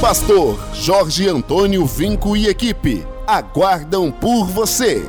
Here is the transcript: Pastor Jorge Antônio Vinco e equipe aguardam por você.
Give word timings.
Pastor 0.00 0.58
Jorge 0.74 1.26
Antônio 1.26 1.86
Vinco 1.86 2.36
e 2.36 2.48
equipe 2.48 3.04
aguardam 3.26 4.12
por 4.12 4.44
você. 4.44 5.02